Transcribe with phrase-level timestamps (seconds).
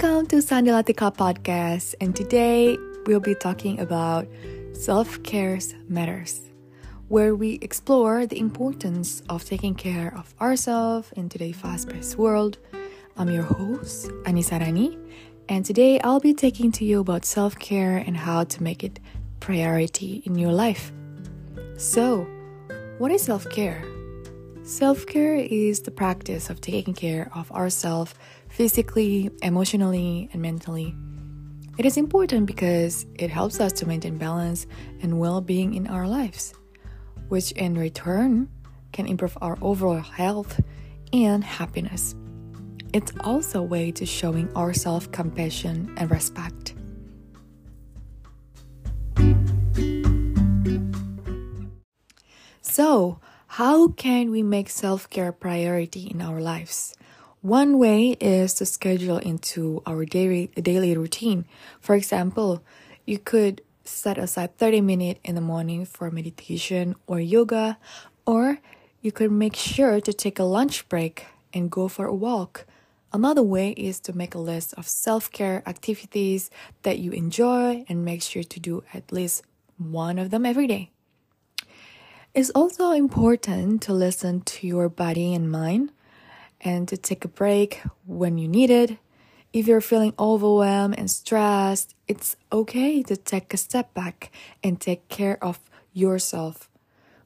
[0.00, 4.26] to Sandalatika podcast, and today we'll be talking about
[4.72, 5.58] self care
[5.88, 6.40] matters,
[7.08, 12.56] where we explore the importance of taking care of ourselves in today's fast paced world.
[13.18, 14.96] I'm your host, Anissa Rani,
[15.50, 19.00] and today I'll be taking to you about self care and how to make it
[19.40, 20.92] priority in your life.
[21.76, 22.26] So,
[22.96, 23.84] what is self care?
[24.70, 28.14] Self care is the practice of taking care of ourselves
[28.48, 30.94] physically, emotionally, and mentally.
[31.76, 34.68] It is important because it helps us to maintain balance
[35.02, 36.54] and well being in our lives,
[37.30, 38.48] which in return
[38.92, 40.60] can improve our overall health
[41.12, 42.14] and happiness.
[42.92, 46.74] It's also a way to showing our self compassion and respect.
[52.62, 53.18] So,
[53.54, 56.94] how can we make self care a priority in our lives?
[57.42, 61.46] One way is to schedule into our daily daily routine.
[61.80, 62.62] For example,
[63.06, 67.76] you could set aside 30 minutes in the morning for meditation or yoga,
[68.24, 68.58] or
[69.02, 72.66] you could make sure to take a lunch break and go for a walk.
[73.12, 76.50] Another way is to make a list of self care activities
[76.84, 79.42] that you enjoy and make sure to do at least
[79.76, 80.92] one of them every day.
[82.32, 85.90] It's also important to listen to your body and mind
[86.60, 88.98] and to take a break when you need it.
[89.52, 94.30] If you're feeling overwhelmed and stressed, it's okay to take a step back
[94.62, 95.58] and take care of
[95.92, 96.70] yourself.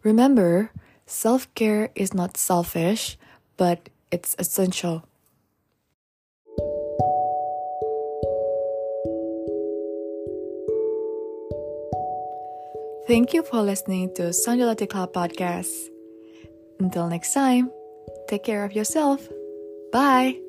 [0.03, 0.71] Remember,
[1.05, 3.19] self care is not selfish,
[3.59, 5.07] but it's essential.
[13.07, 15.71] Thank you for listening to Sanjolati Club podcast.
[16.81, 17.71] Until next time,
[18.29, 19.29] take care of yourself.
[19.93, 20.44] Bye.